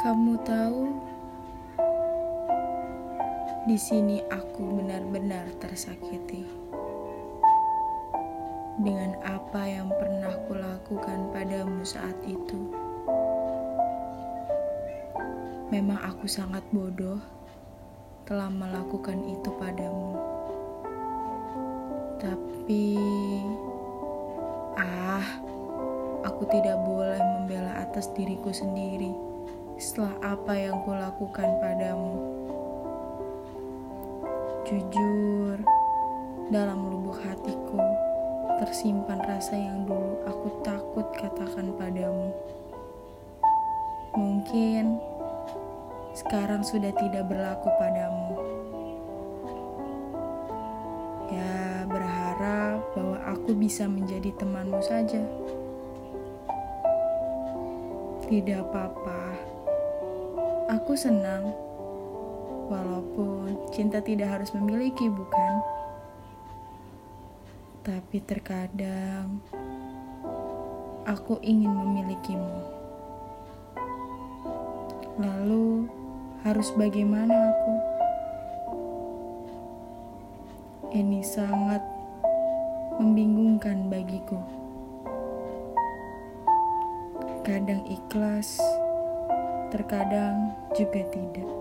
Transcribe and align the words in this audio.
Kamu 0.00 0.32
tahu, 0.48 0.88
di 3.68 3.76
sini 3.76 4.24
aku 4.32 4.80
benar-benar 4.80 5.44
tersakiti 5.60 6.48
dengan 8.80 9.12
apa 9.20 9.60
yang 9.68 9.92
pernah 9.92 10.32
kulakukan 10.48 11.28
padamu 11.36 11.84
saat 11.84 12.16
itu. 12.24 12.72
Memang 15.68 16.00
aku 16.00 16.24
sangat 16.24 16.64
bodoh 16.72 17.20
telah 18.24 18.48
melakukan 18.48 19.20
itu 19.28 19.52
padamu. 19.60 20.16
Tapi, 22.16 22.96
ah, 24.80 25.28
aku 26.24 26.48
tidak 26.48 26.80
boleh 26.88 27.20
membela 27.20 27.84
atas 27.84 28.08
diriku 28.16 28.48
sendiri 28.48 29.28
setelah 29.80 30.36
apa 30.36 30.52
yang 30.60 30.76
kulakukan 30.84 31.48
padamu. 31.56 32.20
Jujur, 34.68 35.56
dalam 36.52 36.84
lubuk 36.84 37.16
hatiku 37.24 37.80
tersimpan 38.60 39.24
rasa 39.24 39.56
yang 39.56 39.88
dulu 39.88 40.20
aku 40.28 40.60
takut 40.60 41.08
katakan 41.16 41.72
padamu. 41.80 42.28
Mungkin 44.12 45.00
sekarang 46.12 46.60
sudah 46.60 46.92
tidak 47.00 47.24
berlaku 47.24 47.72
padamu. 47.80 48.36
Ya, 51.32 51.88
berharap 51.88 52.84
bahwa 52.92 53.16
aku 53.32 53.56
bisa 53.56 53.88
menjadi 53.88 54.28
temanmu 54.36 54.84
saja. 54.84 55.24
Tidak 58.28 58.60
apa-apa. 58.60 59.49
Aku 60.70 60.94
senang, 60.94 61.50
walaupun 62.70 63.58
cinta 63.74 63.98
tidak 63.98 64.38
harus 64.38 64.54
memiliki, 64.54 65.10
bukan? 65.10 65.66
Tapi 67.82 68.22
terkadang 68.22 69.42
aku 71.10 71.42
ingin 71.42 71.74
memilikimu. 71.74 72.62
Lalu, 75.18 75.90
harus 76.46 76.70
bagaimana 76.78 77.50
aku? 77.50 77.74
Ini 80.94 81.18
sangat 81.26 81.82
membingungkan 83.02 83.90
bagiku. 83.90 84.38
Kadang 87.42 87.82
ikhlas 87.90 88.62
terkadang 89.70 90.52
juga 90.74 91.06
tidak. 91.14 91.59